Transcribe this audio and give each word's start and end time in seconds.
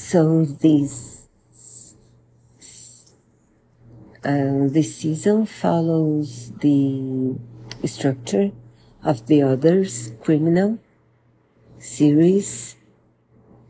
So 0.00 0.44
this 0.44 1.26
uh, 4.24 4.70
this 4.70 4.96
season 4.96 5.44
follows 5.44 6.52
the 6.60 7.34
structure 7.84 8.52
of 9.02 9.26
the 9.26 9.42
others 9.42 10.12
criminal 10.22 10.78
series 11.78 12.76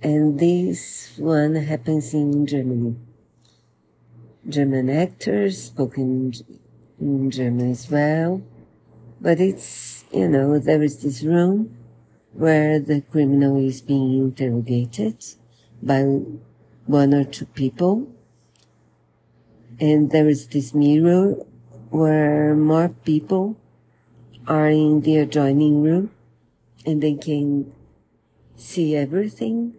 and 0.02 0.38
this 0.38 1.16
one 1.16 1.54
happens 1.56 2.12
in 2.12 2.46
Germany. 2.46 2.96
German 4.46 4.90
actors 4.90 5.72
spoken 5.72 6.34
in 7.00 7.30
German 7.30 7.70
as 7.70 7.90
well. 7.90 8.42
But 9.18 9.40
it's, 9.40 10.04
you 10.12 10.28
know, 10.28 10.58
there 10.58 10.82
is 10.82 11.02
this 11.02 11.22
room 11.24 11.74
where 12.34 12.78
the 12.78 13.00
criminal 13.00 13.56
is 13.56 13.80
being 13.80 14.12
interrogated 14.18 15.24
by 15.82 16.02
one 16.86 17.14
or 17.14 17.24
two 17.24 17.46
people. 17.46 18.08
And 19.80 20.10
there 20.10 20.28
is 20.28 20.48
this 20.48 20.74
mirror 20.74 21.34
where 21.90 22.54
more 22.54 22.88
people 22.88 23.56
are 24.46 24.68
in 24.68 25.02
the 25.02 25.18
adjoining 25.18 25.82
room 25.82 26.10
and 26.84 27.02
they 27.02 27.14
can 27.14 27.72
see 28.56 28.96
everything 28.96 29.74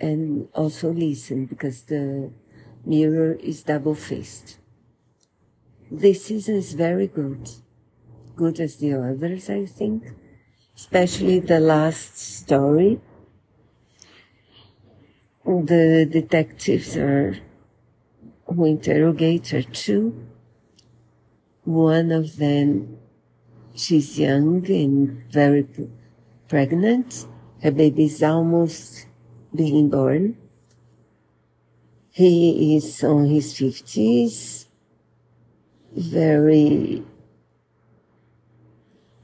and 0.00 0.48
also 0.54 0.90
listen 0.90 1.46
because 1.46 1.82
the 1.82 2.30
mirror 2.84 3.34
is 3.34 3.62
double 3.62 3.94
faced. 3.94 4.58
This 5.90 6.24
season 6.24 6.56
is 6.56 6.74
very 6.74 7.06
good. 7.06 7.50
Good 8.36 8.60
as 8.60 8.76
the 8.76 8.94
others, 8.94 9.50
I 9.50 9.66
think. 9.66 10.04
Especially 10.76 11.40
the 11.40 11.60
last 11.60 12.18
story. 12.18 13.00
The 15.48 16.04
detectives 16.04 16.94
are 16.98 17.38
who 18.44 18.66
interrogate 18.66 19.48
her 19.48 19.62
two. 19.62 20.26
One 21.64 22.12
of 22.12 22.36
them, 22.36 22.98
she's 23.74 24.18
young 24.18 24.66
and 24.66 25.24
very 25.32 25.66
pregnant. 26.48 27.24
Her 27.62 27.70
baby 27.70 28.04
is 28.04 28.22
almost 28.22 29.06
being 29.54 29.88
born. 29.88 30.36
He 32.10 32.76
is 32.76 33.02
on 33.02 33.24
his 33.24 33.54
50s, 33.54 34.66
very 35.96 37.04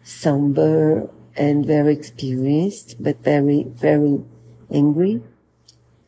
somber 0.03 1.11
and 1.37 1.67
very 1.67 1.93
experienced, 1.93 2.97
but 2.99 3.23
very, 3.23 3.65
very 3.65 4.25
angry. 4.71 5.21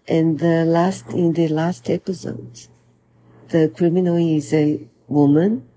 And 0.08 0.38
the 0.38 0.64
last, 0.64 1.08
in 1.10 1.32
the 1.32 1.48
last 1.48 1.90
episode, 1.90 2.68
the 3.48 3.72
criminal 3.74 4.16
is 4.16 4.54
a 4.54 4.88
woman 5.08 5.68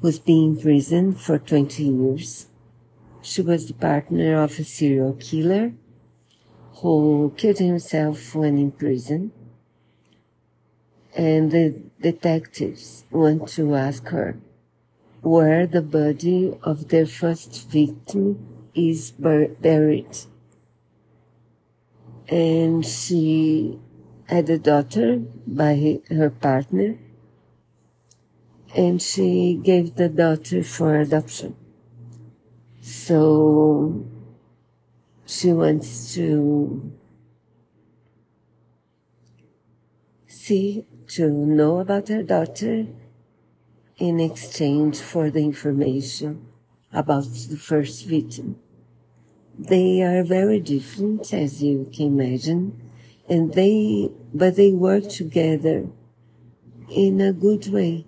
who's 0.00 0.18
been 0.18 0.56
in 0.56 0.60
prison 0.60 1.14
for 1.14 1.38
20 1.38 1.84
years. 1.84 2.48
She 3.22 3.42
was 3.42 3.68
the 3.68 3.74
partner 3.74 4.42
of 4.42 4.58
a 4.58 4.64
serial 4.64 5.12
killer 5.14 5.72
who 6.80 7.32
killed 7.36 7.58
himself 7.58 8.34
when 8.34 8.58
in 8.58 8.72
prison. 8.72 9.30
And 11.16 11.52
the 11.52 11.82
detectives 12.00 13.04
want 13.10 13.48
to 13.50 13.74
ask 13.76 14.08
her 14.08 14.36
where 15.22 15.66
the 15.66 15.82
body 15.82 16.58
of 16.62 16.88
their 16.88 17.06
first 17.06 17.70
victim 17.70 18.68
is 18.74 19.12
bur- 19.12 19.54
buried. 19.60 20.26
And 22.28 22.84
she 22.84 23.78
had 24.24 24.50
a 24.50 24.58
daughter 24.58 25.18
by 25.46 26.00
her 26.08 26.30
partner, 26.30 26.98
and 28.74 29.00
she 29.00 29.60
gave 29.62 29.94
the 29.94 30.08
daughter 30.08 30.62
for 30.64 30.96
adoption. 30.96 31.54
So 32.80 34.06
she 35.24 35.52
wants 35.52 36.14
to 36.14 36.92
see, 40.26 40.86
to 41.08 41.28
know 41.28 41.78
about 41.78 42.08
her 42.08 42.22
daughter 42.22 42.86
in 43.98 44.20
exchange 44.20 44.98
for 44.98 45.30
the 45.30 45.40
information 45.40 46.46
about 46.92 47.24
the 47.24 47.56
first 47.56 48.04
victim. 48.06 48.60
They 49.58 50.02
are 50.02 50.22
very 50.22 50.60
different, 50.60 51.32
as 51.32 51.62
you 51.62 51.90
can 51.94 52.18
imagine, 52.18 52.80
and 53.28 53.54
they, 53.54 54.10
but 54.32 54.56
they 54.56 54.72
work 54.72 55.08
together 55.08 55.88
in 56.90 57.20
a 57.20 57.32
good 57.32 57.68
way. 57.68 58.06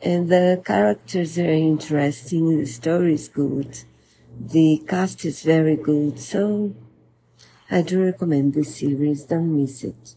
And 0.00 0.28
the 0.28 0.62
characters 0.64 1.38
are 1.38 1.50
interesting, 1.50 2.58
the 2.58 2.66
story 2.66 3.14
is 3.14 3.28
good 3.28 3.84
the 4.38 4.82
cast 4.86 5.24
is 5.24 5.42
very 5.42 5.76
good, 5.76 6.18
so 6.18 6.74
I 7.70 7.82
do 7.82 8.04
recommend 8.04 8.54
this 8.54 8.76
series. 8.76 9.24
Don't 9.24 9.56
miss 9.56 9.82
it. 9.82 10.14